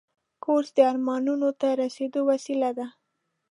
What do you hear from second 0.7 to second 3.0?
د ارمانونو ته رسیدو وسیله ده.